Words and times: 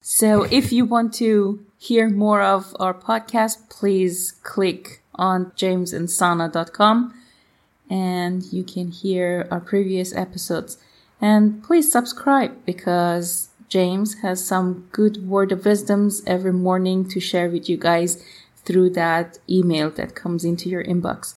So 0.00 0.44
if 0.44 0.72
you 0.72 0.84
want 0.84 1.12
to 1.14 1.64
hear 1.78 2.08
more 2.08 2.42
of 2.42 2.74
our 2.80 2.94
podcast, 2.94 3.68
please 3.68 4.32
click 4.42 5.02
on 5.14 5.46
jamesandsana.com 5.52 7.14
and 7.90 8.42
you 8.52 8.64
can 8.64 8.90
hear 8.90 9.46
our 9.50 9.60
previous 9.60 10.14
episodes. 10.14 10.78
And 11.20 11.62
please 11.62 11.90
subscribe 11.92 12.64
because 12.64 13.50
James 13.68 14.20
has 14.20 14.44
some 14.44 14.88
good 14.90 15.28
word 15.28 15.52
of 15.52 15.64
wisdoms 15.64 16.22
every 16.26 16.52
morning 16.52 17.08
to 17.08 17.20
share 17.20 17.50
with 17.50 17.68
you 17.68 17.76
guys 17.76 18.24
through 18.64 18.90
that 18.90 19.38
email 19.48 19.90
that 19.90 20.14
comes 20.14 20.44
into 20.44 20.68
your 20.68 20.84
inbox. 20.84 21.34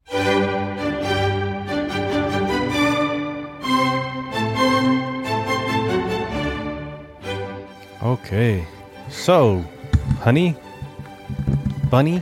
Okay. 8.12 8.68
So, 9.10 9.64
honey, 10.20 10.58
bunny, 11.90 12.22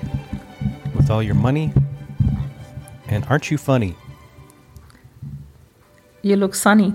with 0.96 1.10
all 1.10 1.24
your 1.24 1.34
money, 1.34 1.74
and 3.08 3.26
aren't 3.26 3.50
you 3.50 3.58
funny? 3.58 3.96
You 6.22 6.36
look 6.36 6.54
sunny. 6.54 6.94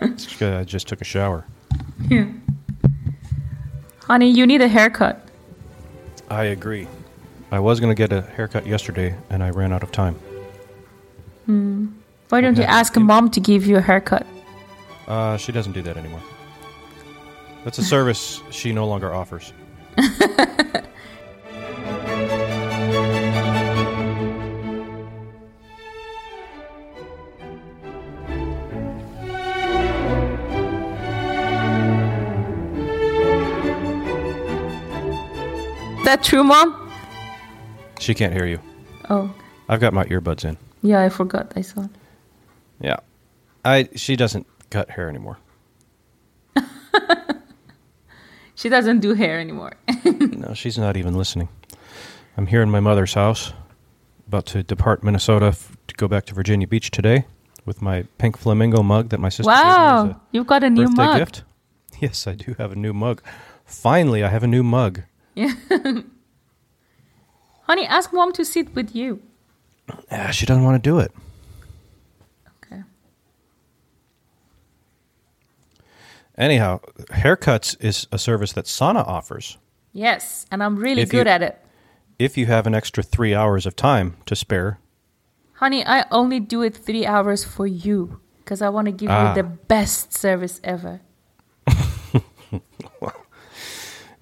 It's 0.00 0.24
just 0.24 0.38
'cause 0.38 0.54
I 0.54 0.64
just 0.64 0.88
took 0.88 1.02
a 1.02 1.04
shower. 1.04 1.44
Yeah. 2.08 2.28
Honey, 4.04 4.30
you 4.30 4.46
need 4.46 4.62
a 4.62 4.68
haircut. 4.68 5.28
I 6.30 6.44
agree. 6.44 6.88
I 7.50 7.58
was 7.58 7.80
going 7.80 7.94
to 7.94 7.94
get 7.94 8.14
a 8.14 8.22
haircut 8.22 8.66
yesterday, 8.66 9.14
and 9.28 9.42
I 9.42 9.50
ran 9.50 9.74
out 9.74 9.82
of 9.82 9.92
time. 9.92 10.14
Hmm. 11.44 11.88
Why 12.30 12.40
don't 12.40 12.56
you 12.56 12.62
ask 12.62 12.96
mom 12.96 13.28
to 13.32 13.40
give 13.40 13.66
you 13.66 13.76
a 13.76 13.82
haircut? 13.82 14.26
Uh, 15.12 15.36
she 15.36 15.52
doesn't 15.52 15.72
do 15.72 15.82
that 15.82 15.98
anymore. 15.98 16.22
That's 17.64 17.76
a 17.76 17.84
service 17.94 18.40
she 18.50 18.72
no 18.72 18.86
longer 18.86 19.12
offers. 19.12 19.52
That 36.04 36.22
true, 36.22 36.42
mom? 36.44 36.90
She 38.00 38.14
can't 38.14 38.32
hear 38.32 38.46
you. 38.46 38.58
Oh, 39.08 39.32
I've 39.68 39.80
got 39.80 39.92
my 39.92 40.04
earbuds 40.06 40.44
in. 40.44 40.56
yeah, 40.82 41.02
I 41.02 41.08
forgot. 41.08 41.52
I 41.56 41.60
saw 41.62 41.82
it. 41.84 41.90
Yeah. 42.80 42.96
I 43.64 43.88
she 43.94 44.16
doesn't 44.16 44.46
cut 44.72 44.90
hair 44.90 45.08
anymore. 45.08 45.38
She 48.54 48.68
doesn't 48.68 49.00
do 49.00 49.14
hair 49.14 49.40
anymore. 49.40 49.72
No, 50.42 50.54
she's 50.54 50.76
not 50.78 50.96
even 50.96 51.14
listening. 51.14 51.48
I'm 52.36 52.46
here 52.46 52.62
in 52.62 52.70
my 52.70 52.80
mother's 52.80 53.14
house, 53.14 53.52
about 54.28 54.46
to 54.46 54.62
depart 54.62 55.02
Minnesota 55.04 55.46
f- 55.46 55.76
to 55.88 55.94
go 55.94 56.06
back 56.08 56.26
to 56.26 56.34
Virginia 56.34 56.66
Beach 56.66 56.90
today 56.90 57.24
with 57.64 57.80
my 57.80 58.04
pink 58.18 58.36
flamingo 58.36 58.82
mug 58.82 59.08
that 59.10 59.20
my 59.20 59.28
sister 59.30 59.50
gave 59.50 59.64
me 59.64 59.70
wow, 59.70 60.20
you've 60.32 60.46
got 60.46 60.62
a 60.64 60.70
new 60.70 60.88
mug. 60.88 61.18
gift. 61.18 61.44
Yes, 62.00 62.26
I 62.26 62.34
do 62.34 62.54
have 62.58 62.72
a 62.72 62.76
new 62.76 62.92
mug. 62.92 63.22
Finally, 63.64 64.24
I 64.24 64.28
have 64.28 64.42
a 64.42 64.48
new 64.48 64.62
mug. 64.64 65.02
Yeah. 65.36 65.54
Honey, 67.68 67.86
ask 67.86 68.12
mom 68.12 68.32
to 68.32 68.44
sit 68.44 68.74
with 68.74 68.94
you. 68.96 69.20
Ah, 70.10 70.30
she 70.32 70.44
doesn't 70.46 70.64
want 70.64 70.82
to 70.82 70.90
do 70.90 70.98
it. 70.98 71.12
Anyhow, 76.38 76.80
haircuts 77.10 77.76
is 77.84 78.06
a 78.10 78.18
service 78.18 78.52
that 78.52 78.66
Sana 78.66 79.00
offers. 79.00 79.58
Yes, 79.92 80.46
and 80.50 80.62
I'm 80.62 80.76
really 80.76 81.02
If 81.02 81.10
good 81.10 81.26
you- 81.26 81.32
at 81.32 81.42
it. 81.42 81.58
If 82.18 82.36
you 82.38 82.46
have 82.46 82.66
an 82.66 82.74
extra 82.74 83.02
three 83.02 83.34
hours 83.34 83.66
of 83.66 83.74
time 83.76 84.16
to 84.26 84.36
spare, 84.36 84.78
Honey, 85.54 85.84
I 85.86 86.04
only 86.10 86.40
do 86.40 86.62
it 86.62 86.76
three 86.76 87.06
hours 87.06 87.44
for 87.44 87.66
you 87.68 88.20
because 88.38 88.60
I 88.62 88.68
want 88.68 88.86
to 88.86 88.92
give 88.92 89.10
Ah. 89.10 89.28
you 89.30 89.34
the 89.42 89.48
best 89.48 90.12
service 90.12 90.60
ever. 90.64 91.00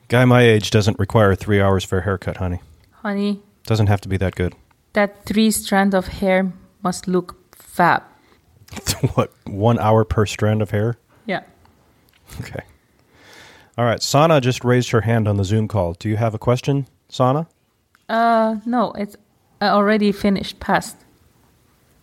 guy 0.08 0.24
my 0.24 0.42
age 0.42 0.70
doesn't 0.70 0.98
require 0.98 1.34
three 1.34 1.60
hours 1.60 1.84
for 1.84 1.98
a 1.98 2.02
haircut, 2.02 2.36
honey. 2.38 2.60
Honey, 3.02 3.40
Doesn't 3.64 3.86
have 3.86 4.00
to 4.02 4.08
be 4.08 4.16
that 4.18 4.34
good. 4.34 4.54
that 4.92 5.24
three 5.24 5.50
strand 5.50 5.94
of 5.94 6.08
hair 6.08 6.52
must 6.82 7.06
look 7.08 7.54
fab. 7.56 8.02
what, 9.14 9.32
one 9.46 9.78
hour 9.78 10.04
per 10.04 10.26
strand 10.26 10.60
of 10.62 10.70
hair? 10.72 10.96
Yeah. 11.26 11.42
Okay. 12.40 12.60
All 13.78 13.84
right. 13.84 14.02
Sana 14.02 14.40
just 14.40 14.64
raised 14.64 14.90
her 14.90 15.00
hand 15.02 15.26
on 15.26 15.36
the 15.36 15.44
Zoom 15.44 15.68
call. 15.68 15.94
Do 15.94 16.08
you 16.08 16.16
have 16.16 16.34
a 16.34 16.38
question, 16.38 16.86
Sana? 17.08 17.46
Uh, 18.08 18.56
no, 18.66 18.92
it's 18.92 19.16
already 19.62 20.12
finished, 20.12 20.60
passed. 20.60 20.96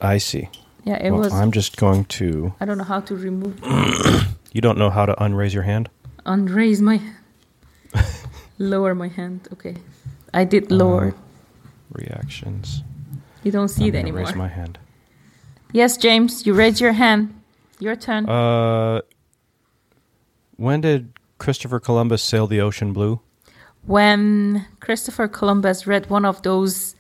I 0.02 0.18
see. 0.20 0.50
Yeah, 0.86 0.96
it 1.04 1.12
well, 1.12 1.22
was. 1.22 1.34
I'm 1.34 1.52
just 1.52 1.78
going 1.78 2.06
to. 2.06 2.54
I 2.62 2.66
don't 2.66 2.78
know 2.78 2.84
how 2.86 3.02
to 3.02 3.16
remove, 3.16 3.60
You 4.54 4.62
don't 4.62 4.78
know 4.78 4.90
how 4.90 5.06
to 5.06 5.14
unraise 5.22 5.54
your 5.54 5.64
hand? 5.64 5.90
unraise 6.26 6.82
my, 6.82 7.00
lower 8.58 8.94
my 8.96 9.08
hand. 9.08 9.48
Okay, 9.54 9.76
I 10.34 10.44
did 10.46 10.72
lower. 10.72 11.14
Reactions. 11.92 12.84
you 13.44 13.52
don't 13.52 13.70
see 13.70 13.86
I'm 13.88 13.96
it 13.96 13.98
anymore. 14.00 14.24
Raise 14.26 14.36
my 14.36 14.48
hand. 14.48 14.78
Yes, 15.74 15.98
James, 15.98 16.46
you 16.46 16.54
raise 16.54 16.80
your 16.82 16.92
hand. 16.94 17.34
Your 17.80 17.96
turn. 17.96 18.28
Uh, 18.28 19.02
when 20.58 20.82
did 20.82 21.14
Christopher 21.38 21.80
Columbus 21.80 22.22
sail 22.22 22.48
the 22.48 22.60
ocean 22.62 22.94
blue? 22.94 23.22
when 23.88 24.66
Christopher 24.82 25.28
Columbus 25.28 25.88
read 25.88 26.10
one 26.10 26.26
of 26.26 26.42
those 26.44 26.96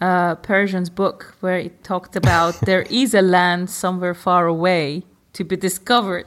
uh, 0.00 0.34
Persian's 0.36 0.90
book 0.90 1.36
where 1.40 1.58
it 1.58 1.84
talked 1.84 2.16
about 2.16 2.60
there 2.66 2.82
is 2.82 3.14
a 3.14 3.22
land 3.22 3.70
somewhere 3.70 4.14
far 4.14 4.46
away 4.46 5.04
to 5.32 5.44
be 5.44 5.56
discovered. 5.56 6.26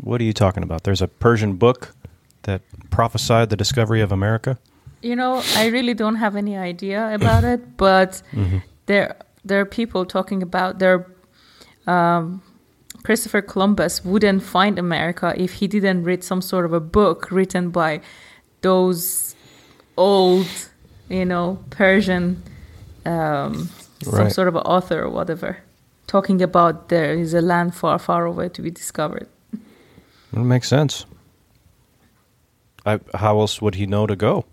What 0.00 0.20
are 0.20 0.24
you 0.24 0.32
talking 0.32 0.62
about? 0.62 0.84
There's 0.84 1.02
a 1.02 1.08
Persian 1.08 1.56
book 1.56 1.94
that 2.42 2.62
prophesied 2.90 3.50
the 3.50 3.56
discovery 3.56 4.00
of 4.00 4.12
America. 4.12 4.58
You 5.02 5.16
know, 5.16 5.42
I 5.56 5.66
really 5.66 5.94
don't 5.94 6.16
have 6.16 6.36
any 6.36 6.56
idea 6.56 7.12
about 7.14 7.44
it, 7.44 7.76
but 7.76 8.22
there 8.86 9.16
there 9.44 9.60
are 9.60 9.66
people 9.66 10.04
talking 10.04 10.42
about 10.42 10.78
there 10.78 11.06
um, 11.86 12.42
Christopher 13.08 13.40
Columbus 13.40 14.04
wouldn't 14.04 14.42
find 14.42 14.78
America 14.78 15.32
if 15.34 15.54
he 15.54 15.66
didn't 15.66 16.04
read 16.04 16.22
some 16.22 16.42
sort 16.42 16.66
of 16.66 16.74
a 16.74 16.80
book 16.80 17.30
written 17.30 17.70
by 17.70 18.02
those 18.60 19.34
old, 19.96 20.46
you 21.08 21.24
know, 21.24 21.58
Persian, 21.70 22.42
um, 23.06 23.70
some 24.02 24.24
Right. 24.24 24.30
sort 24.30 24.46
of 24.46 24.56
author 24.56 25.00
or 25.02 25.08
whatever, 25.08 25.56
talking 26.06 26.42
about 26.42 26.90
there 26.90 27.14
is 27.14 27.32
a 27.32 27.40
land 27.40 27.74
far, 27.74 27.98
far 27.98 28.26
away 28.26 28.50
to 28.50 28.60
be 28.60 28.70
discovered. 28.70 29.26
It 30.34 30.44
makes 30.44 30.68
sense. 30.68 31.06
I, 32.84 33.00
how 33.14 33.40
else 33.40 33.62
would 33.62 33.76
he 33.76 33.86
know 33.86 34.06
to 34.06 34.16
go? 34.16 34.44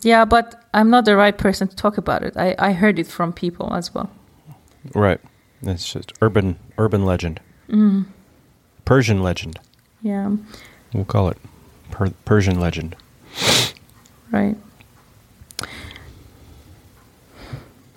Yeah, 0.00 0.24
but 0.24 0.64
I'm 0.72 0.88
not 0.88 1.04
the 1.04 1.16
right 1.16 1.36
person 1.36 1.68
to 1.68 1.76
talk 1.76 1.98
about 1.98 2.22
it. 2.22 2.34
I, 2.34 2.54
I 2.58 2.72
heard 2.72 2.98
it 2.98 3.08
from 3.08 3.34
people 3.34 3.74
as 3.74 3.92
well. 3.94 4.08
Right. 4.94 5.20
It's 5.62 5.92
just 5.92 6.12
urban 6.22 6.58
urban 6.78 7.04
legend. 7.04 7.40
Persian 8.84 9.22
legend. 9.22 9.58
Yeah, 10.00 10.36
We'll 10.94 11.04
call 11.04 11.28
it 11.28 11.36
per- 11.90 12.12
Persian 12.24 12.58
legend. 12.60 12.96
right. 14.30 14.56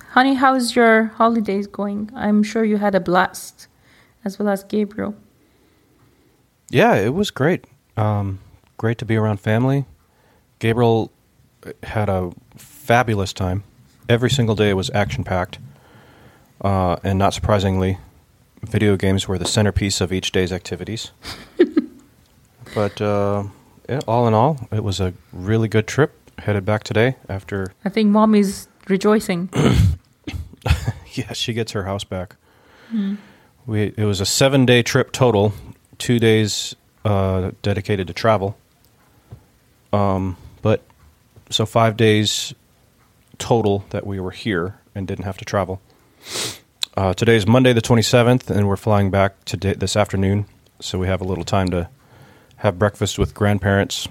Honey, 0.10 0.34
how's 0.34 0.76
your 0.76 1.06
holidays 1.06 1.68
going? 1.68 2.10
I'm 2.16 2.44
sure 2.44 2.66
you 2.66 2.78
had 2.78 2.96
a 2.96 3.00
blast, 3.00 3.68
as 4.26 4.38
well 4.38 4.50
as 4.50 4.64
Gabriel. 4.66 5.16
Yeah, 6.70 6.96
it 6.96 7.14
was 7.14 7.32
great. 7.32 7.66
Um, 7.96 8.40
great 8.78 8.98
to 8.98 9.06
be 9.06 9.16
around 9.16 9.40
family. 9.40 9.86
Gabriel 10.60 11.12
had 11.84 12.10
a 12.10 12.32
fabulous 12.58 13.32
time. 13.32 13.64
Every 14.10 14.30
single 14.30 14.56
day 14.56 14.74
was 14.74 14.90
action 14.94 15.24
packed. 15.24 15.60
Uh, 16.62 16.98
and 17.04 17.18
not 17.18 17.34
surprisingly, 17.34 17.98
video 18.62 18.96
games 18.96 19.28
were 19.28 19.38
the 19.38 19.46
centerpiece 19.46 20.00
of 20.02 20.14
each 20.14 20.32
day's 20.32 20.52
activities. 20.52 21.12
but 22.76 23.02
uh, 23.02 23.44
yeah, 23.90 24.00
all 24.08 24.28
in 24.28 24.34
all, 24.34 24.68
it 24.72 24.84
was 24.84 25.00
a 25.00 25.14
really 25.34 25.68
good 25.68 25.88
trip. 25.88 26.18
Headed 26.40 26.66
back 26.66 26.84
today 26.84 27.18
after, 27.30 27.72
I 27.86 27.90
think 27.90 28.10
mommy's 28.10 28.68
rejoicing. 28.88 29.50
yeah, 31.14 31.34
she 31.34 31.54
gets 31.54 31.74
her 31.74 31.84
house 31.84 32.04
back. 32.04 32.36
We 33.68 33.94
it 33.96 34.06
was 34.06 34.22
a 34.22 34.26
seven 34.26 34.66
day 34.66 34.82
trip 34.82 35.12
total, 35.12 35.54
two 36.00 36.18
days 36.18 36.76
uh, 37.06 37.52
dedicated 37.62 38.08
to 38.08 38.14
travel. 38.14 38.58
Um, 39.94 40.38
but 40.62 40.84
so 41.50 41.66
five 41.66 41.96
days 41.96 42.54
total 43.38 43.86
that 43.90 44.08
we 44.08 44.20
were 44.20 44.32
here 44.32 44.80
and 44.96 45.08
didn't 45.08 45.26
have 45.26 45.38
to 45.38 45.46
travel. 45.46 45.82
Uh, 46.98 47.14
is 47.28 47.48
Monday, 47.48 47.74
the 47.74 47.82
27th, 47.82 48.50
and 48.50 48.68
we're 48.68 48.76
flying 48.76 49.10
back 49.10 49.44
today 49.46 49.74
this 49.74 49.96
afternoon. 49.96 50.46
So 50.82 51.00
we 51.00 51.08
have 51.08 51.22
a 51.22 51.24
little 51.24 51.46
time 51.46 51.70
to 51.70 51.90
have 52.58 52.78
breakfast 52.78 53.18
with 53.18 53.34
grandparents, 53.34 54.08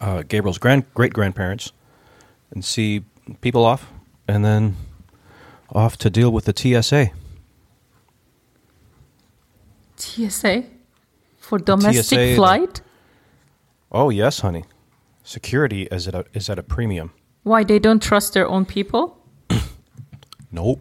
uh, 0.00 0.22
Gabriel's 0.22 0.58
grand 0.58 0.92
great 0.94 1.12
grandparents, 1.12 1.72
and 2.50 2.64
see 2.64 3.04
people 3.40 3.64
off, 3.64 3.92
and 4.26 4.44
then 4.44 4.76
off 5.70 5.96
to 5.98 6.10
deal 6.10 6.30
with 6.32 6.46
the 6.46 6.54
TSA. 6.56 7.10
TSA 9.96 10.64
for 11.38 11.58
domestic 11.58 12.18
TSA, 12.18 12.34
flight. 12.36 12.80
Oh 13.92 14.10
yes, 14.10 14.40
honey. 14.40 14.64
Security 15.22 15.82
is 15.90 16.08
at 16.08 16.14
a, 16.14 16.24
is 16.32 16.48
at 16.50 16.58
a 16.58 16.62
premium. 16.62 17.12
Why 17.42 17.62
they 17.62 17.78
don't 17.78 18.02
trust 18.02 18.32
their 18.34 18.48
own 18.48 18.64
people? 18.64 19.18
Nope. 20.50 20.80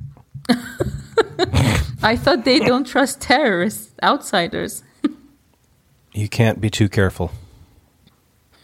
I 2.04 2.16
thought 2.18 2.44
they 2.44 2.60
don't 2.60 2.86
trust 2.86 3.22
terrorists, 3.22 3.94
outsiders. 4.02 4.84
You 6.16 6.30
can't 6.30 6.62
be 6.62 6.70
too 6.70 6.90
careful. 6.90 7.32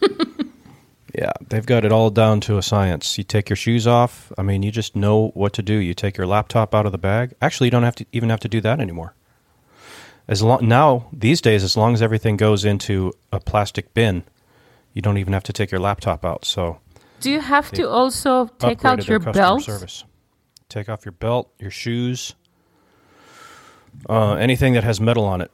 yeah, 1.12 1.32
they've 1.48 1.66
got 1.66 1.84
it 1.84 1.90
all 1.90 2.10
down 2.10 2.40
to 2.42 2.58
a 2.58 2.62
science. 2.62 3.18
You 3.18 3.24
take 3.24 3.48
your 3.48 3.56
shoes 3.56 3.88
off. 3.88 4.30
I 4.38 4.42
mean, 4.42 4.62
you 4.62 4.70
just 4.70 4.94
know 4.94 5.30
what 5.34 5.52
to 5.54 5.62
do. 5.62 5.74
You 5.74 5.92
take 5.92 6.16
your 6.16 6.28
laptop 6.28 6.76
out 6.76 6.86
of 6.86 6.92
the 6.92 6.98
bag. 6.98 7.34
Actually, 7.42 7.66
you 7.66 7.70
don't 7.72 7.82
have 7.82 7.96
to 7.96 8.06
even 8.12 8.30
have 8.30 8.38
to 8.40 8.48
do 8.48 8.60
that 8.60 8.78
anymore. 8.78 9.14
As 10.28 10.42
long 10.44 10.68
now 10.68 11.08
these 11.12 11.40
days, 11.40 11.64
as 11.64 11.76
long 11.76 11.92
as 11.92 12.02
everything 12.02 12.36
goes 12.36 12.64
into 12.64 13.12
a 13.32 13.40
plastic 13.40 13.92
bin, 13.94 14.22
you 14.94 15.02
don't 15.02 15.18
even 15.18 15.32
have 15.32 15.42
to 15.44 15.52
take 15.52 15.72
your 15.72 15.80
laptop 15.80 16.24
out. 16.24 16.44
So 16.44 16.78
Do 17.20 17.32
you 17.32 17.40
have 17.40 17.72
to 17.72 17.88
also 17.88 18.46
take 18.60 18.84
out 18.84 19.08
your 19.08 19.18
belt? 19.18 19.62
service. 19.62 20.04
Take 20.70 20.88
off 20.88 21.04
your 21.04 21.12
belt, 21.12 21.52
your 21.58 21.72
shoes, 21.72 22.34
uh, 24.08 24.34
anything 24.34 24.72
that 24.74 24.84
has 24.84 25.00
metal 25.00 25.24
on 25.24 25.40
it, 25.40 25.50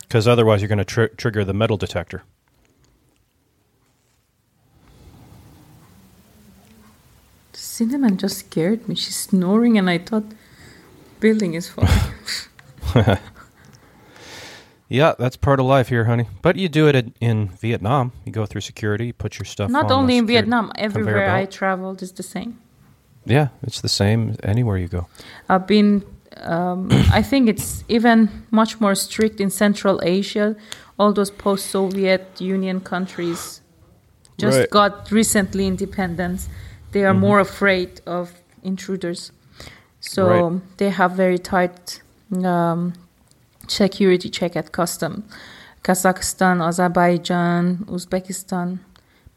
because 0.00 0.26
otherwise 0.26 0.62
you're 0.62 0.68
going 0.68 0.78
to 0.78 0.84
tr- 0.84 1.14
trigger 1.16 1.44
the 1.44 1.52
metal 1.52 1.76
detector. 1.76 2.22
Cinnamon 7.52 8.16
just 8.16 8.38
scared 8.38 8.88
me. 8.88 8.94
She's 8.94 9.16
snoring, 9.16 9.76
and 9.78 9.90
I 9.90 9.98
thought 9.98 10.24
building 11.20 11.54
is 11.54 11.68
falling. 11.68 13.18
Yeah, 14.86 15.14
that's 15.18 15.36
part 15.36 15.58
of 15.58 15.66
life 15.66 15.88
here, 15.88 16.04
honey. 16.04 16.26
But 16.40 16.54
you 16.56 16.68
do 16.68 16.86
it 16.86 16.94
in, 16.94 17.14
in 17.20 17.48
Vietnam. 17.48 18.12
You 18.24 18.30
go 18.30 18.46
through 18.46 18.60
security, 18.60 19.06
you 19.06 19.12
put 19.12 19.38
your 19.38 19.44
stuff. 19.46 19.68
Not 19.70 19.86
on 19.86 19.92
only 19.92 20.18
in 20.18 20.26
Vietnam, 20.26 20.70
everywhere 20.76 21.34
I 21.34 21.46
traveled 21.46 22.00
is 22.02 22.12
the 22.12 22.22
same. 22.22 22.60
Yeah, 23.26 23.48
it's 23.62 23.80
the 23.80 23.88
same 23.88 24.36
anywhere 24.42 24.78
you 24.78 24.88
go. 24.88 25.06
I've 25.48 25.66
been. 25.66 26.02
Um, 26.42 26.88
I 27.12 27.22
think 27.22 27.48
it's 27.48 27.84
even 27.88 28.28
much 28.50 28.80
more 28.80 28.94
strict 28.94 29.40
in 29.40 29.50
Central 29.50 30.00
Asia. 30.02 30.56
All 30.98 31.12
those 31.12 31.30
post-Soviet 31.30 32.40
Union 32.40 32.80
countries 32.80 33.60
just 34.38 34.58
Right. 34.58 34.70
got 34.70 35.10
recently 35.10 35.66
independence. 35.66 36.48
They 36.92 37.04
are 37.04 37.14
more 37.14 37.40
afraid 37.40 38.00
of 38.06 38.32
intruders, 38.62 39.32
so 40.00 40.26
Right. 40.28 40.60
they 40.76 40.90
have 40.90 41.12
very 41.12 41.38
tight 41.38 42.00
um, 42.44 42.92
security 43.68 44.28
check 44.28 44.56
at 44.56 44.70
custom. 44.72 45.24
Kazakhstan, 45.82 46.60
Azerbaijan, 46.62 47.84
Uzbekistan, 47.88 48.78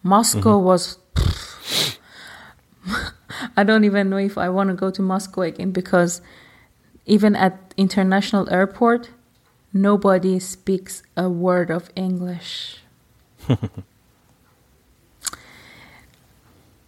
Moscow 0.03 0.57
was. 0.59 0.97
I 3.55 3.63
don't 3.63 3.83
even 3.83 4.09
know 4.09 4.17
if 4.17 4.37
I 4.37 4.49
want 4.49 4.69
to 4.69 4.75
go 4.75 4.89
to 4.91 5.01
Moscow 5.01 5.41
again 5.41 5.71
because 5.71 6.21
even 7.05 7.35
at 7.35 7.73
international 7.77 8.49
airport, 8.51 9.09
nobody 9.73 10.39
speaks 10.39 11.03
a 11.15 11.29
word 11.29 11.69
of 11.71 11.89
English. 11.95 12.77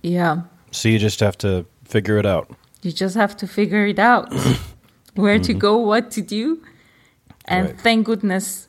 yeah, 0.02 0.42
So 0.72 0.90
you 0.90 1.00
just 1.00 1.20
have 1.20 1.38
to 1.40 1.66
figure 1.86 2.18
it 2.18 2.26
out. 2.26 2.50
you 2.82 2.92
just 2.92 3.16
have 3.16 3.36
to 3.38 3.48
figure 3.48 3.86
it 3.86 4.00
out 4.00 4.34
where 5.16 5.40
to 5.40 5.54
go, 5.54 5.78
what 5.78 6.12
to 6.12 6.22
do, 6.22 6.62
and 7.46 7.68
Right. 7.68 7.80
thank 7.80 8.06
goodness, 8.06 8.68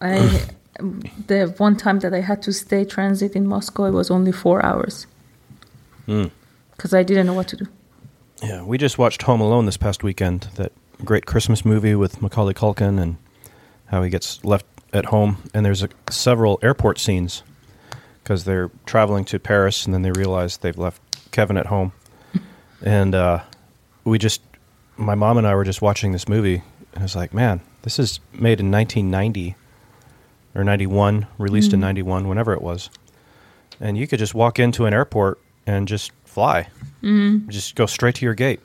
I 0.00 0.42
the 1.26 1.54
one 1.58 1.76
time 1.76 2.00
that 2.00 2.12
I 2.12 2.20
had 2.20 2.42
to 2.42 2.52
stay 2.52 2.84
transit 2.84 3.36
in 3.36 3.46
Moscow, 3.46 3.84
it 3.84 3.92
was 3.92 4.10
only 4.10 4.32
four 4.32 4.64
hours 4.64 5.06
Hmm. 6.06 6.26
Because 6.84 6.92
I 6.92 7.02
didn't 7.02 7.24
know 7.24 7.32
what 7.32 7.48
to 7.48 7.56
do. 7.56 7.66
Yeah, 8.42 8.62
we 8.62 8.76
just 8.76 8.98
watched 8.98 9.22
Home 9.22 9.40
Alone 9.40 9.64
this 9.64 9.78
past 9.78 10.02
weekend. 10.02 10.48
That 10.56 10.70
great 11.02 11.24
Christmas 11.24 11.64
movie 11.64 11.94
with 11.94 12.20
Macaulay 12.20 12.52
Culkin 12.52 13.00
and 13.00 13.16
how 13.86 14.02
he 14.02 14.10
gets 14.10 14.44
left 14.44 14.66
at 14.92 15.06
home. 15.06 15.38
And 15.54 15.64
there's 15.64 15.82
a, 15.82 15.88
several 16.10 16.58
airport 16.60 16.98
scenes 16.98 17.42
because 18.22 18.44
they're 18.44 18.70
traveling 18.84 19.24
to 19.24 19.38
Paris 19.38 19.86
and 19.86 19.94
then 19.94 20.02
they 20.02 20.10
realize 20.10 20.58
they've 20.58 20.76
left 20.76 21.00
Kevin 21.30 21.56
at 21.56 21.64
home. 21.64 21.92
and 22.82 23.14
uh, 23.14 23.40
we 24.04 24.18
just, 24.18 24.42
my 24.98 25.14
mom 25.14 25.38
and 25.38 25.46
I 25.46 25.54
were 25.54 25.64
just 25.64 25.80
watching 25.80 26.12
this 26.12 26.28
movie, 26.28 26.62
and 26.92 26.98
I 26.98 27.02
was 27.02 27.16
like, 27.16 27.32
man, 27.32 27.62
this 27.80 27.98
is 27.98 28.20
made 28.34 28.60
in 28.60 28.70
1990 28.70 29.56
or 30.54 30.64
91, 30.64 31.28
released 31.38 31.72
in 31.72 31.80
91, 31.80 32.28
whenever 32.28 32.52
it 32.52 32.60
was. 32.60 32.90
And 33.80 33.96
you 33.96 34.06
could 34.06 34.18
just 34.18 34.34
walk 34.34 34.58
into 34.58 34.84
an 34.84 34.92
airport 34.92 35.40
and 35.66 35.88
just 35.88 36.12
fly. 36.34 36.68
Just 37.48 37.74
go 37.76 37.86
straight 37.86 38.14
to 38.16 38.24
your 38.26 38.34
gate. 38.34 38.60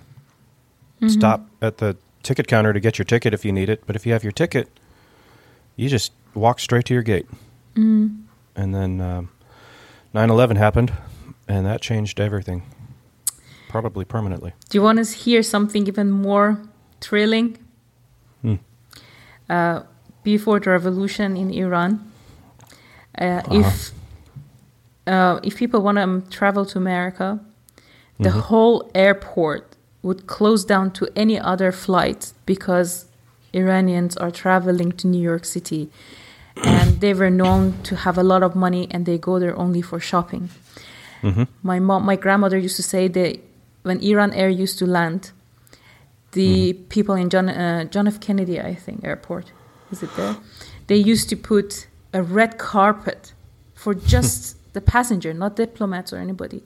Stop 1.07 1.41
at 1.61 1.77
the 1.77 1.95
ticket 2.23 2.47
counter 2.47 2.73
to 2.73 2.79
get 2.79 2.97
your 2.97 3.05
ticket 3.05 3.33
if 3.33 3.45
you 3.45 3.51
need 3.53 3.69
it. 3.69 3.83
But 3.85 3.95
if 3.95 4.05
you 4.05 4.11
have 4.13 4.23
your 4.23 4.31
ticket, 4.33 4.67
you 5.77 5.87
just 5.89 6.11
walk 6.33 6.59
straight 6.59 6.85
to 6.85 6.93
your 6.93 7.03
gate. 7.03 7.27
And 7.75 8.25
then 8.75 8.99
um, 9.01 9.29
9/11 10.13 10.57
happened, 10.57 10.91
and 11.47 11.65
that 11.65 11.81
changed 11.81 12.19
everything, 12.19 12.63
probably 13.69 14.03
permanently. 14.05 14.51
Do 14.69 14.77
you 14.77 14.83
want 14.83 14.97
to 14.97 15.05
hear 15.23 15.41
something 15.43 15.87
even 15.87 16.11
more 16.11 16.57
thrilling? 17.01 17.57
Hmm. 18.41 18.55
Uh, 19.49 19.83
before 20.23 20.59
the 20.59 20.69
revolution 20.71 21.37
in 21.37 21.49
Iran, 21.51 21.91
uh, 23.17 23.23
Uh-huh. 23.23 23.59
if 23.59 23.91
uh, 25.07 25.39
if 25.43 25.55
people 25.57 25.79
want 25.81 25.97
to 25.97 26.29
travel 26.37 26.65
to 26.65 26.77
America, 26.77 27.39
the 28.19 28.29
Mm-hmm. 28.29 28.39
whole 28.39 28.91
airport 28.93 29.75
would 30.01 30.27
close 30.27 30.65
down 30.65 30.91
to 30.91 31.07
any 31.15 31.39
other 31.39 31.71
flight 31.71 32.33
because 32.45 33.05
Iranians 33.53 34.15
are 34.17 34.31
traveling 34.31 34.91
to 34.93 35.07
New 35.07 35.21
York 35.21 35.45
City, 35.45 35.89
and 36.63 36.99
they 37.01 37.13
were 37.13 37.29
known 37.29 37.81
to 37.83 37.95
have 37.95 38.17
a 38.17 38.23
lot 38.23 38.43
of 38.43 38.55
money, 38.55 38.87
and 38.91 39.05
they 39.05 39.17
go 39.17 39.39
there 39.39 39.57
only 39.57 39.81
for 39.81 39.99
shopping. 39.99 40.49
Mm-hmm. 41.21 41.43
My 41.63 41.79
mom, 41.79 42.05
my 42.05 42.15
grandmother 42.15 42.57
used 42.57 42.75
to 42.75 42.83
say 42.83 43.07
that 43.07 43.39
when 43.83 43.99
Iran 44.01 44.33
Air 44.33 44.49
used 44.49 44.77
to 44.79 44.85
land, 44.85 45.31
the 46.31 46.73
people 46.89 47.15
in 47.15 47.29
John 47.29 47.49
uh, 47.49 47.85
John 47.85 48.07
F. 48.07 48.19
Kennedy, 48.19 48.59
I 48.61 48.75
think, 48.75 49.03
airport, 49.03 49.51
is 49.91 50.03
it 50.03 50.15
there? 50.15 50.35
They 50.87 50.95
used 50.97 51.29
to 51.29 51.35
put 51.35 51.87
a 52.13 52.21
red 52.21 52.57
carpet 52.57 53.33
for 53.73 53.93
just 53.93 54.57
the 54.73 54.81
passenger, 54.81 55.33
not 55.33 55.55
diplomats 55.55 56.13
or 56.13 56.17
anybody. 56.17 56.61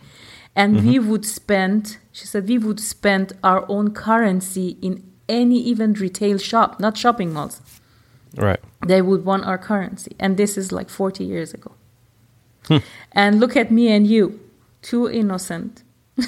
And 0.56 0.78
mm-hmm. 0.78 0.88
we 0.88 1.00
would 1.00 1.26
spend, 1.26 1.98
she 2.12 2.28
said, 2.28 2.48
we 2.48 2.58
would 2.58 2.80
spend 2.80 3.34
our 3.44 3.66
own 3.70 3.92
currency 3.92 4.78
in 4.82 5.04
any 5.28 5.60
even 5.60 5.94
retail 5.94 6.38
shop, 6.38 6.80
not 6.80 6.98
shopping 6.98 7.34
malls. 7.34 7.62
Right. 8.36 8.60
They 8.86 9.02
would 9.02 9.26
want 9.26 9.46
our 9.46 9.58
currency. 9.58 10.16
And 10.20 10.38
this 10.38 10.58
is 10.58 10.72
like 10.72 10.90
40 10.90 11.24
years 11.24 11.54
ago. 11.54 11.72
Hmm. 12.68 12.78
And 13.12 13.40
look 13.40 13.56
at 13.56 13.72
me 13.72 13.92
and 13.92 14.06
you, 14.08 14.40
too 14.82 15.10
innocent. 15.10 15.84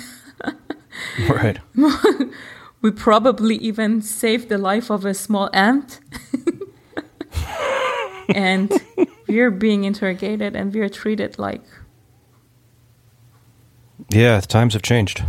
Right. 1.30 1.60
We 2.86 2.92
probably 2.92 3.56
even 3.56 4.04
saved 4.04 4.48
the 4.48 4.60
life 4.60 4.92
of 4.92 5.06
a 5.06 5.16
small 5.16 5.50
ant. 5.54 6.00
and 8.30 8.72
we're 9.28 9.50
being 9.50 9.86
interrogated 9.86 10.56
and 10.56 10.72
we're 10.72 10.90
treated 10.90 11.40
like 11.40 11.64
Yeah, 14.16 14.40
the 14.40 14.48
times 14.48 14.74
have 14.74 14.82
changed. 14.82 15.24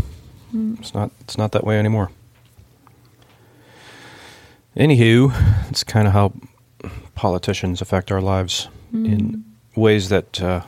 It's 0.79 0.95
not. 0.95 1.11
It's 1.23 1.37
not 1.37 1.51
that 1.53 1.65
way 1.65 1.77
anymore. 1.77 2.13
Anywho, 4.77 5.33
it's 5.69 5.83
kind 5.83 6.07
of 6.07 6.13
how 6.13 6.33
politicians 7.17 7.83
affect 7.83 8.13
our 8.13 8.21
lives 8.21 8.69
in 8.93 9.45
ways 9.75 10.09
that 10.11 10.41
uh, 10.41 10.61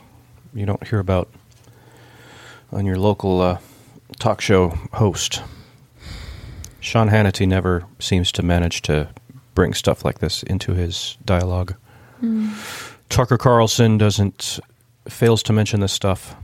you 0.52 0.66
don't 0.66 0.84
hear 0.88 0.98
about 0.98 1.28
on 2.72 2.84
your 2.84 2.96
local 2.96 3.40
uh, 3.40 3.58
talk 4.18 4.40
show 4.40 4.70
host. 4.94 5.40
Sean 6.80 7.10
Hannity 7.10 7.46
never 7.46 7.84
seems 8.00 8.32
to 8.32 8.42
manage 8.42 8.82
to 8.82 9.08
bring 9.54 9.74
stuff 9.74 10.04
like 10.04 10.18
this 10.18 10.42
into 10.42 10.74
his 10.74 11.16
dialogue. 11.24 11.76
Tucker 13.08 13.38
Carlson 13.38 13.96
doesn't 13.96 14.58
fails 15.08 15.42
to 15.44 15.52
mention 15.52 15.78
this 15.78 15.92
stuff. 15.92 16.34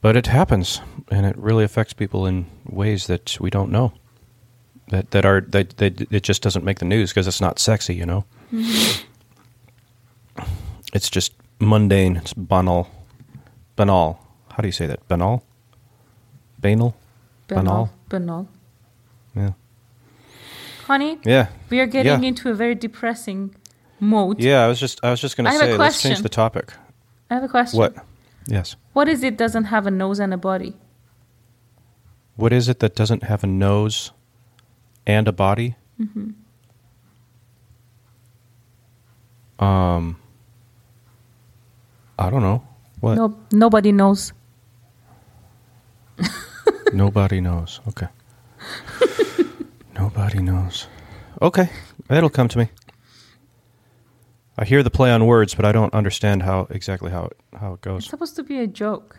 But 0.00 0.16
it 0.16 0.26
happens, 0.28 0.80
and 1.10 1.26
it 1.26 1.36
really 1.36 1.64
affects 1.64 1.92
people 1.92 2.26
in 2.26 2.46
ways 2.66 3.06
that 3.08 3.36
we 3.40 3.50
don't 3.50 3.70
know. 3.70 3.92
That 4.90 5.10
that 5.10 5.26
are 5.26 5.40
that, 5.40 5.76
that 5.78 6.12
it 6.12 6.22
just 6.22 6.40
doesn't 6.42 6.64
make 6.64 6.78
the 6.78 6.84
news 6.84 7.10
because 7.10 7.26
it's 7.26 7.40
not 7.40 7.58
sexy, 7.58 7.94
you 7.94 8.06
know. 8.06 8.24
Mm-hmm. 8.52 9.04
It's 10.94 11.10
just 11.10 11.32
mundane. 11.60 12.16
It's 12.16 12.32
banal. 12.32 12.88
Banal. 13.76 14.18
How 14.52 14.62
do 14.62 14.68
you 14.68 14.72
say 14.72 14.86
that? 14.86 15.06
Banal. 15.08 15.44
Banal. 16.60 16.94
Banal. 17.48 17.90
Banal. 18.08 18.48
Yeah. 19.36 19.52
Honey, 20.86 21.18
Yeah. 21.24 21.48
we 21.68 21.80
are 21.80 21.86
getting 21.86 22.22
Yeah. 22.22 22.28
into 22.28 22.48
a 22.50 22.54
very 22.54 22.74
depressing 22.74 23.54
mode. 24.00 24.40
Yeah. 24.40 24.64
I 24.64 24.68
was 24.68 24.80
just 24.80 25.04
I 25.04 25.10
was 25.10 25.20
just 25.20 25.36
going 25.36 25.44
to 25.50 25.52
say 25.58 25.76
let's 25.76 26.00
change 26.02 26.22
the 26.22 26.28
topic. 26.28 26.72
I 27.30 27.34
have 27.34 27.44
a 27.44 27.48
question. 27.48 27.78
What? 27.78 27.94
Yes. 28.48 28.76
What 28.94 29.08
is 29.08 29.22
it 29.22 29.36
doesn't 29.36 29.64
have 29.64 29.86
a 29.86 29.90
nose 29.90 30.18
and 30.18 30.32
a 30.32 30.38
body? 30.38 30.74
What 32.36 32.52
is 32.52 32.68
it 32.68 32.78
that 32.80 32.96
doesn't 32.96 33.24
have 33.24 33.44
a 33.44 33.46
nose 33.46 34.12
and 35.06 35.28
a 35.28 35.32
body? 35.32 35.76
Um, 39.58 40.16
I 42.18 42.30
don't 42.30 42.42
know. 42.42 42.62
What? 43.00 43.16
No, 43.16 43.36
nobody 43.52 43.92
knows. 43.92 44.32
Nobody 46.92 47.40
knows. 47.40 47.80
Okay. 47.88 48.08
Nobody 49.94 50.38
knows. 50.40 50.86
Okay, 51.42 51.68
it'll 52.08 52.30
come 52.30 52.48
to 52.48 52.58
me. 52.58 52.68
I 54.60 54.64
hear 54.64 54.82
the 54.82 54.90
play 54.90 55.10
on 55.12 55.24
words, 55.26 55.54
but 55.54 55.64
I 55.64 55.70
don't 55.72 55.94
understand 55.94 56.42
how 56.42 56.66
exactly 56.70 57.10
how 57.12 57.26
it, 57.26 57.36
how 57.60 57.74
it 57.74 57.80
goes. 57.80 58.02
It's 58.02 58.10
supposed 58.10 58.34
to 58.36 58.42
be 58.42 58.58
a 58.58 58.66
joke. 58.66 59.16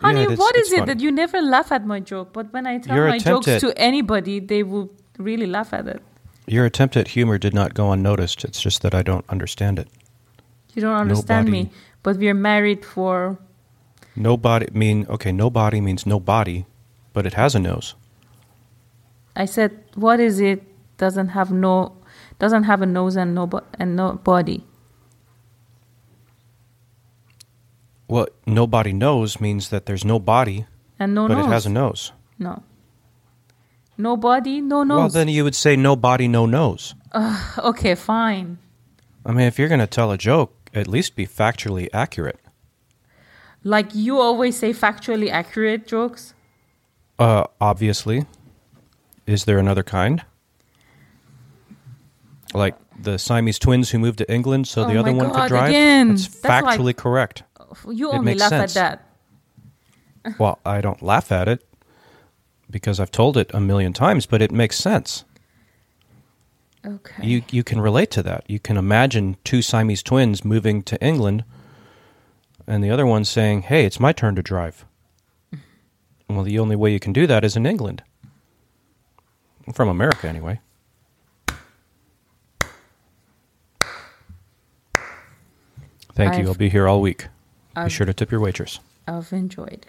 Yeah, 0.00 0.06
Honey, 0.06 0.22
it 0.22 0.30
is- 0.30 0.38
what 0.38 0.56
is 0.56 0.72
it 0.72 0.78
funny. 0.78 0.94
that 0.94 1.00
you 1.02 1.10
never 1.10 1.40
laugh 1.42 1.72
at 1.72 1.84
my 1.84 1.98
joke, 1.98 2.32
but 2.32 2.52
when 2.52 2.64
I 2.66 2.78
tell 2.78 2.94
Your 2.96 3.08
my 3.08 3.18
jokes 3.18 3.48
at- 3.48 3.60
to 3.60 3.72
anybody, 3.76 4.38
they 4.38 4.62
will 4.62 4.88
really 5.18 5.46
laugh 5.46 5.74
at 5.74 5.88
it. 5.88 6.00
Your 6.46 6.64
attempt 6.64 6.96
at 6.96 7.08
humor 7.08 7.38
did 7.38 7.54
not 7.54 7.74
go 7.74 7.90
unnoticed. 7.90 8.44
It's 8.44 8.60
just 8.60 8.82
that 8.82 8.94
I 8.94 9.02
don't 9.02 9.24
understand 9.28 9.78
it. 9.80 9.88
You 10.74 10.82
don't 10.82 10.94
understand 10.94 11.50
me, 11.50 11.70
but 12.04 12.16
we're 12.16 12.32
married 12.34 12.84
for 12.84 13.38
Nobody 14.14 14.66
mean 14.72 15.06
okay. 15.08 15.32
Nobody 15.32 15.80
means 15.80 16.06
no 16.06 16.18
body, 16.20 16.66
but 17.12 17.26
it 17.26 17.34
has 17.34 17.54
a 17.54 17.58
nose. 17.58 17.94
I 19.36 19.44
said, 19.44 19.70
what 19.94 20.18
is 20.20 20.40
it 20.40 20.62
doesn't 20.96 21.28
have 21.28 21.52
no 21.52 21.92
doesn't 22.38 22.64
have 22.64 22.82
a 22.82 22.86
nose 22.86 23.16
and 23.16 23.34
no 23.34 23.46
bo- 23.46 23.64
and 23.78 23.96
no 23.96 24.12
body? 24.14 24.64
Well, 28.06 28.26
nobody 28.46 28.92
knows 28.92 29.40
means 29.40 29.68
that 29.70 29.86
there's 29.86 30.04
no 30.04 30.18
body, 30.18 30.66
And 30.98 31.14
no 31.14 31.28
but 31.28 31.34
nose. 31.34 31.46
it 31.46 31.48
has 31.50 31.66
a 31.66 31.70
nose. 31.70 32.12
No. 32.38 32.62
No 33.98 34.16
body, 34.16 34.60
no 34.60 34.82
nose. 34.84 34.98
Well, 34.98 35.08
then 35.08 35.28
you 35.28 35.44
would 35.44 35.54
say 35.54 35.76
no 35.76 35.94
body, 35.96 36.28
no 36.28 36.46
nose. 36.46 36.94
okay, 37.58 37.94
fine. 37.94 38.58
I 39.26 39.32
mean, 39.32 39.46
if 39.46 39.58
you're 39.58 39.68
going 39.68 39.80
to 39.80 39.86
tell 39.86 40.10
a 40.10 40.16
joke, 40.18 40.70
at 40.72 40.86
least 40.86 41.16
be 41.16 41.26
factually 41.26 41.88
accurate. 41.92 42.38
Like 43.64 43.94
you 43.94 44.18
always 44.20 44.56
say 44.56 44.72
factually 44.72 45.30
accurate 45.30 45.86
jokes. 45.86 46.32
Uh, 47.18 47.44
obviously. 47.60 48.26
Is 49.26 49.44
there 49.44 49.58
another 49.58 49.82
kind? 49.82 50.22
Like 52.54 52.76
the 53.00 53.18
Siamese 53.18 53.58
twins 53.58 53.90
who 53.90 53.98
moved 53.98 54.18
to 54.18 54.32
England 54.32 54.66
so 54.68 54.84
the 54.84 54.94
Oh 54.96 55.00
other 55.00 55.12
my 55.12 55.18
one 55.18 55.28
God, 55.28 55.42
could 55.42 55.48
drive? 55.48 55.68
again. 55.68 56.08
That's 56.10 56.28
That's 56.40 56.64
like- 56.64 56.80
factually 56.80 56.96
correct. 56.96 57.42
You 57.90 58.10
only 58.10 58.34
laugh 58.34 58.48
sense. 58.48 58.76
at 58.76 59.04
that. 60.24 60.34
Well, 60.38 60.58
I 60.64 60.80
don't 60.80 61.00
laugh 61.02 61.30
at 61.32 61.48
it 61.48 61.64
because 62.70 62.98
I've 63.00 63.10
told 63.10 63.36
it 63.36 63.50
a 63.54 63.60
million 63.60 63.92
times, 63.92 64.26
but 64.26 64.42
it 64.42 64.50
makes 64.50 64.76
sense. 64.76 65.24
Okay. 66.86 67.26
You 67.26 67.42
you 67.50 67.62
can 67.64 67.80
relate 67.80 68.10
to 68.12 68.22
that. 68.24 68.44
You 68.48 68.58
can 68.58 68.76
imagine 68.76 69.36
two 69.44 69.62
Siamese 69.62 70.02
twins 70.02 70.44
moving 70.44 70.82
to 70.84 71.02
England 71.04 71.44
and 72.66 72.82
the 72.84 72.90
other 72.90 73.06
one 73.06 73.24
saying, 73.24 73.62
"Hey, 73.62 73.84
it's 73.84 74.00
my 74.00 74.12
turn 74.12 74.34
to 74.36 74.42
drive." 74.42 74.84
Well, 76.28 76.42
the 76.44 76.58
only 76.58 76.76
way 76.76 76.92
you 76.92 77.00
can 77.00 77.12
do 77.14 77.26
that 77.26 77.42
is 77.44 77.56
in 77.56 77.64
England. 77.66 78.02
From 79.72 79.88
America 79.88 80.28
anyway. 80.28 80.60
Thank 86.18 86.34
you. 86.34 86.40
I've- 86.40 86.48
I'll 86.48 86.54
be 86.54 86.68
here 86.68 86.88
all 86.88 87.00
week. 87.00 87.22
Be 87.76 87.82
I've- 87.82 87.90
sure 87.90 88.04
to 88.04 88.12
tip 88.12 88.30
your 88.32 88.40
waitress. 88.40 88.80
I've 89.06 89.32
enjoyed. 89.32 89.86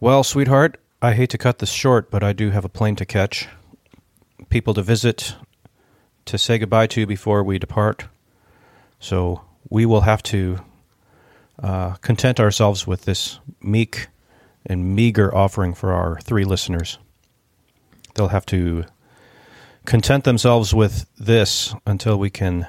Well, 0.00 0.22
sweetheart, 0.22 0.78
I 1.00 1.14
hate 1.14 1.30
to 1.30 1.38
cut 1.38 1.58
this 1.58 1.70
short, 1.72 2.10
but 2.10 2.22
I 2.22 2.32
do 2.32 2.50
have 2.50 2.64
a 2.64 2.68
plane 2.68 2.94
to 2.96 3.04
catch, 3.04 3.48
people 4.50 4.72
to 4.74 4.82
visit, 4.82 5.34
to 6.26 6.38
say 6.38 6.58
goodbye 6.58 6.86
to 6.88 7.06
before 7.06 7.42
we 7.42 7.58
depart. 7.58 8.06
So 9.00 9.42
we 9.68 9.84
will 9.84 10.02
have 10.02 10.22
to 10.24 10.58
uh, 11.62 11.94
content 11.96 12.38
ourselves 12.40 12.86
with 12.86 13.04
this 13.04 13.38
meek 13.60 14.06
and 14.64 14.94
meager 14.94 15.34
offering 15.34 15.74
for 15.74 15.92
our 15.92 16.20
three 16.20 16.44
listeners. 16.44 16.98
They'll 18.14 18.28
have 18.28 18.46
to 18.46 18.84
content 19.84 20.22
themselves 20.24 20.72
with 20.72 21.06
this 21.18 21.74
until 21.84 22.16
we 22.16 22.30
can 22.30 22.66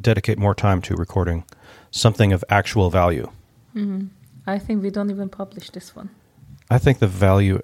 dedicate 0.00 0.38
more 0.38 0.54
time 0.54 0.80
to 0.82 0.94
recording 0.94 1.44
something 1.90 2.32
of 2.32 2.44
actual 2.48 2.90
value. 2.90 3.30
I 4.46 4.58
think 4.58 4.82
we 4.82 4.90
don't 4.90 5.10
even 5.10 5.28
publish 5.28 5.70
this 5.70 5.94
one. 5.94 6.10
I 6.70 6.78
think 6.78 6.98
the 6.98 7.06
value 7.06 7.60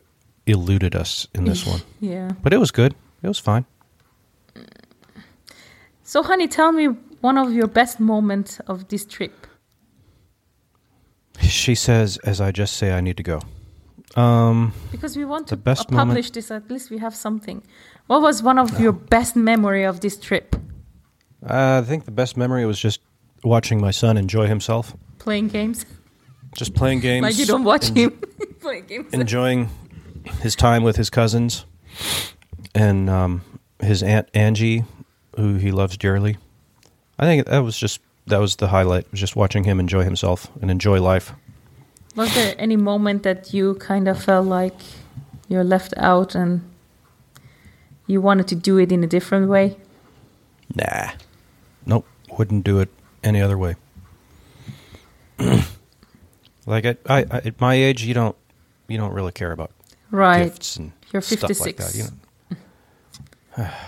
eluded 0.46 0.94
us 0.94 1.26
in 1.34 1.44
this 1.44 1.66
one, 1.72 1.80
Yeah. 2.00 2.32
but 2.42 2.52
it 2.52 2.58
was 2.58 2.70
good. 2.70 2.94
It 3.22 3.28
was 3.28 3.38
fine. 3.38 3.64
So, 6.04 6.22
honey, 6.22 6.46
tell 6.48 6.70
me 6.72 6.86
one 7.20 7.36
of 7.38 7.52
your 7.52 7.66
best 7.66 7.98
moments 7.98 8.60
of 8.68 8.88
this 8.88 9.04
trip. 9.04 9.46
She 11.40 11.74
says, 11.74 12.18
as 12.18 12.40
I 12.40 12.52
just 12.52 12.76
say, 12.76 12.92
I 12.92 13.00
need 13.00 13.16
to 13.16 13.22
go. 13.22 13.40
Um, 14.20 14.72
Because 14.92 15.16
we 15.16 15.24
want 15.24 15.48
to 15.48 15.56
best 15.56 15.88
publish 15.88 15.98
moment- 16.06 16.32
this, 16.34 16.50
at 16.50 16.70
least 16.70 16.90
we 16.90 16.98
have 16.98 17.14
something. 17.14 17.62
What 18.06 18.22
was 18.22 18.42
one 18.42 18.58
of 18.58 18.78
your 18.80 18.92
best 18.92 19.34
memory 19.36 19.84
of 19.84 20.00
this 20.00 20.16
trip? 20.16 20.54
I 21.46 21.82
think 21.82 22.04
the 22.04 22.10
best 22.10 22.36
memory 22.36 22.64
was 22.66 22.78
just 22.78 23.00
watching 23.44 23.80
my 23.80 23.90
son 23.90 24.16
enjoy 24.16 24.46
himself, 24.46 24.94
Playing 25.18 25.48
games? 25.48 25.84
just 26.54 26.74
playing 26.74 27.00
games. 27.00 27.22
like 27.22 27.38
you 27.38 27.44
don't 27.46 27.64
watch 27.64 27.90
en- 27.90 27.96
him 27.96 28.10
playing 28.60 28.86
games. 28.86 29.12
enjoying 29.12 29.68
his 30.42 30.56
time 30.56 30.82
with 30.82 30.96
his 30.96 31.10
cousins 31.10 31.66
and 32.74 33.08
um, 33.10 33.42
his 33.80 34.02
aunt 34.02 34.28
Angie, 34.34 34.84
who 35.36 35.54
he 35.56 35.70
loves 35.70 35.96
dearly. 35.96 36.36
I 37.18 37.24
think 37.26 37.46
that 37.46 37.58
was 37.60 37.76
just 37.78 38.00
that 38.26 38.38
was 38.40 38.56
the 38.56 38.68
highlight. 38.68 39.10
Was 39.10 39.20
just 39.20 39.36
watching 39.36 39.64
him 39.64 39.78
enjoy 39.80 40.02
himself 40.02 40.50
and 40.60 40.70
enjoy 40.70 41.00
life. 41.00 41.32
Was 42.16 42.34
there 42.34 42.54
any 42.58 42.76
moment 42.76 43.22
that 43.22 43.52
you 43.54 43.74
kind 43.74 44.08
of 44.08 44.22
felt 44.22 44.46
like 44.46 44.74
you're 45.48 45.64
left 45.64 45.92
out 45.98 46.34
and 46.34 46.62
you 48.06 48.20
wanted 48.20 48.48
to 48.48 48.54
do 48.54 48.78
it 48.78 48.90
in 48.90 49.04
a 49.04 49.06
different 49.06 49.48
way? 49.48 49.76
Nah, 50.74 51.10
nope, 51.86 52.06
wouldn't 52.38 52.64
do 52.64 52.80
it 52.80 52.88
any 53.24 53.40
other 53.40 53.56
way. 53.56 53.76
like 56.66 56.84
at 56.84 56.98
I, 57.08 57.18
I 57.30 57.38
at 57.44 57.60
my 57.60 57.74
age, 57.74 58.02
you 58.04 58.14
don't 58.14 58.36
you 58.88 58.98
don't 58.98 59.12
really 59.12 59.32
care 59.32 59.52
about 59.52 59.70
Right. 60.10 60.44
gifts 60.44 60.76
and 60.76 60.92
You're 61.12 61.22
stuff 61.22 61.42
like 61.60 61.76
56. 61.78 61.92
that. 61.92 61.98
You 61.98 62.56
know? 63.58 63.70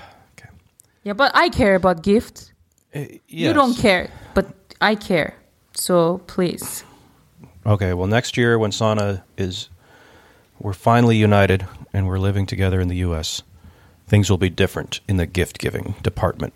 Yeah, 1.05 1.15
but 1.15 1.31
I 1.35 1.49
care 1.49 1.75
about 1.75 2.03
gifts. 2.03 2.53
Eh, 2.93 3.19
You 3.29 3.55
don't 3.55 3.75
care, 3.75 4.11
but 4.35 4.47
I 4.81 4.95
care. 4.95 5.37
So 5.75 6.19
please. 6.27 6.85
Okay, 7.65 7.95
well, 7.95 8.07
next 8.09 8.37
year 8.37 8.59
when 8.59 8.73
Sana 8.73 9.25
is, 9.39 9.71
we're 10.59 10.75
finally 10.75 11.17
united 11.17 11.67
and 11.95 12.07
we're 12.09 12.19
living 12.19 12.45
together 12.47 12.79
in 12.81 12.89
the 12.89 12.97
U.S., 12.97 13.43
things 14.07 14.29
will 14.29 14.37
be 14.39 14.51
different 14.51 15.01
in 15.09 15.17
the 15.17 15.25
gift 15.27 15.59
giving 15.59 15.95
department. 16.03 16.53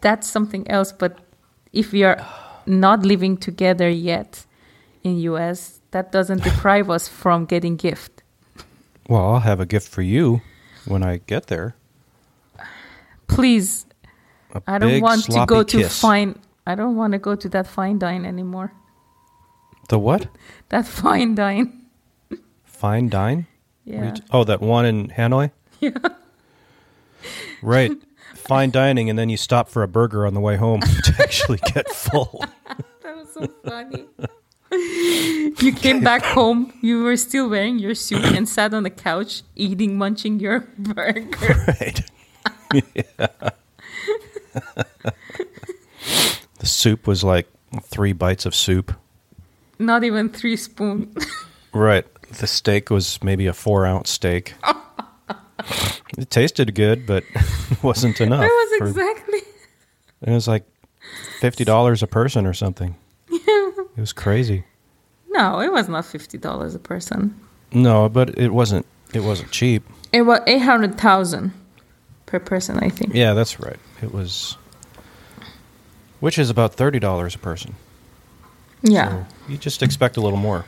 That's 0.00 0.28
something 0.28 0.68
else, 0.70 0.92
but 0.92 1.18
if 1.72 1.92
we 1.92 2.04
are 2.04 2.24
not 2.66 3.04
living 3.04 3.36
together 3.36 3.88
yet 3.88 4.44
in 5.02 5.18
US, 5.18 5.80
that 5.90 6.12
doesn't 6.12 6.42
deprive 6.50 6.90
us 6.90 7.08
from 7.08 7.46
getting 7.46 7.76
gift. 7.76 8.22
Well, 9.08 9.24
I'll 9.32 9.40
have 9.40 9.60
a 9.60 9.66
gift 9.66 9.88
for 9.88 10.02
you 10.02 10.40
when 10.86 11.02
I 11.02 11.20
get 11.26 11.46
there. 11.46 11.74
Please, 13.26 13.86
I 14.66 14.78
don't 14.78 14.90
big, 14.90 15.02
want 15.02 15.24
to 15.24 15.44
go 15.46 15.62
to 15.62 15.78
kiss. 15.78 16.00
fine 16.00 16.38
I 16.66 16.74
don't 16.74 16.96
want 16.96 17.12
to 17.12 17.18
go 17.18 17.34
to 17.34 17.48
that 17.50 17.66
fine 17.66 17.98
dine 17.98 18.24
anymore. 18.24 18.72
The 19.88 19.98
what? 19.98 20.28
That 20.70 20.86
fine 20.86 21.34
dine. 21.34 21.86
Fine 22.64 23.10
dine? 23.10 23.46
What 23.84 23.96
are 23.96 24.04
you 24.04 24.12
Yeah. 24.12 24.20
oh, 24.32 24.44
that 24.44 24.60
one 24.60 24.86
in 24.86 25.08
Hanoi? 25.08 25.50
Yeah. 25.80 25.90
Right. 27.62 27.92
Fine 28.46 28.70
dining, 28.70 29.08
and 29.08 29.18
then 29.18 29.30
you 29.30 29.36
stop 29.36 29.68
for 29.68 29.82
a 29.82 29.88
burger 29.88 30.26
on 30.26 30.34
the 30.34 30.40
way 30.40 30.56
home 30.56 30.80
to 31.04 31.14
actually 31.18 31.58
get 31.72 31.88
full. 31.90 32.44
That 33.02 33.16
was 33.16 33.32
so 33.34 33.46
funny. 33.64 34.06
You 35.62 35.72
came 35.74 36.02
back 36.02 36.22
home, 36.24 36.72
you 36.80 37.02
were 37.02 37.16
still 37.16 37.50
wearing 37.50 37.78
your 37.78 37.94
suit 37.94 38.24
and 38.24 38.48
sat 38.48 38.72
on 38.72 38.82
the 38.82 38.90
couch 38.90 39.42
eating, 39.54 39.98
munching 39.98 40.40
your 40.40 40.60
burger. 40.78 41.64
Right. 41.68 42.00
The 46.58 46.66
soup 46.66 47.06
was 47.06 47.22
like 47.22 47.46
three 47.82 48.12
bites 48.14 48.46
of 48.46 48.54
soup. 48.54 48.94
Not 49.78 50.02
even 50.02 50.28
three 50.30 50.56
spoon. 50.56 51.14
Right. 51.72 52.06
The 52.38 52.46
steak 52.46 52.90
was 52.90 53.22
maybe 53.22 53.46
a 53.46 53.52
four 53.52 53.84
ounce 53.86 54.10
steak. 54.10 54.54
Oh. 54.64 54.83
It 56.18 56.30
tasted 56.30 56.74
good, 56.74 57.06
but 57.06 57.24
it 57.70 57.82
wasn't 57.82 58.20
enough. 58.20 58.40
That 58.40 58.46
was 58.48 58.78
for- 58.78 58.86
exactly. 59.00 59.38
it 60.22 60.30
was 60.30 60.48
like 60.48 60.64
fifty 61.40 61.64
dollars 61.64 62.02
a 62.02 62.06
person 62.06 62.46
or 62.46 62.52
something. 62.54 62.94
Yeah. 63.30 63.70
It 63.96 64.00
was 64.00 64.12
crazy. 64.12 64.64
No, 65.30 65.60
it 65.60 65.72
was 65.72 65.88
not 65.88 66.04
fifty 66.04 66.38
dollars 66.38 66.74
a 66.74 66.78
person. 66.78 67.38
No, 67.72 68.08
but 68.08 68.38
it 68.38 68.50
wasn't. 68.52 68.86
It 69.12 69.20
wasn't 69.20 69.50
cheap. 69.50 69.82
It 70.12 70.22
was 70.22 70.40
eight 70.46 70.62
hundred 70.62 70.98
thousand 70.98 71.52
per 72.26 72.38
person, 72.38 72.78
I 72.78 72.88
think. 72.88 73.14
Yeah, 73.14 73.34
that's 73.34 73.60
right. 73.60 73.78
It 74.02 74.12
was, 74.12 74.56
which 76.20 76.38
is 76.38 76.50
about 76.50 76.74
thirty 76.74 76.98
dollars 76.98 77.34
a 77.34 77.38
person. 77.38 77.74
Yeah. 78.82 79.10
So 79.10 79.26
you 79.48 79.58
just 79.58 79.82
expect 79.82 80.16
a 80.16 80.20
little 80.20 80.38
more 80.38 80.66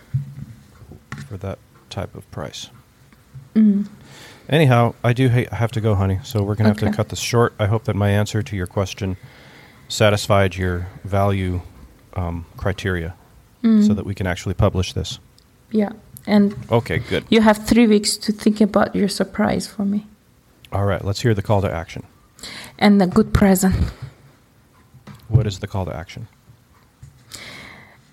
for 1.28 1.36
that 1.38 1.58
type 1.90 2.14
of 2.14 2.28
price. 2.30 2.70
Mm. 3.54 3.86
Anyhow, 4.48 4.94
I 5.02 5.12
do 5.12 5.28
ha- 5.28 5.48
have 5.54 5.72
to 5.72 5.80
go, 5.80 5.94
honey. 5.94 6.20
So 6.22 6.42
we're 6.42 6.54
gonna 6.54 6.68
have 6.70 6.78
to 6.78 6.92
cut 6.92 7.08
this 7.08 7.18
short. 7.18 7.54
I 7.58 7.66
hope 7.66 7.84
that 7.84 7.96
my 7.96 8.10
answer 8.10 8.42
to 8.42 8.56
your 8.56 8.66
question 8.66 9.16
satisfied 9.88 10.56
your 10.56 10.88
value 11.04 11.62
um, 12.14 12.46
criteria, 12.56 13.14
Mm. 13.62 13.86
so 13.86 13.94
that 13.94 14.04
we 14.06 14.14
can 14.14 14.26
actually 14.26 14.54
publish 14.54 14.92
this. 14.92 15.18
Yeah. 15.70 15.90
And 16.26 16.54
Okay, 16.70 16.98
good. 16.98 17.24
you 17.30 17.40
have 17.40 17.66
three 17.66 17.86
weeks 17.86 18.16
to 18.18 18.32
think 18.32 18.60
about 18.60 18.94
your 18.94 19.08
surprise 19.08 19.66
for 19.66 19.84
me 19.84 20.06
All 20.72 20.84
right, 20.84 21.04
let's 21.04 21.22
hear 21.22 21.34
the 21.34 21.42
call 21.42 21.62
to 21.62 21.70
action. 21.72 22.02
and 22.78 23.00
a 23.02 23.06
good 23.06 23.32
present. 23.32 23.74
What 25.28 25.46
is 25.46 25.58
the 25.60 25.66
call 25.66 25.84
to 25.86 25.94
action? 25.96 26.28